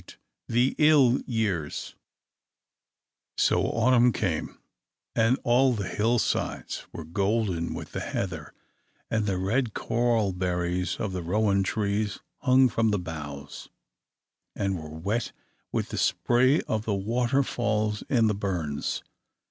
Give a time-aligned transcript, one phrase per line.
[0.47, 1.93] The Ill Years
[3.37, 4.57] SO autumn came,
[5.15, 8.51] and all the hill sides were golden with the heather;
[9.11, 13.69] and the red coral berries of the rowan trees hung from the boughs,
[14.55, 15.33] and were wet
[15.71, 19.03] with the spray of the waterfalls in the burns.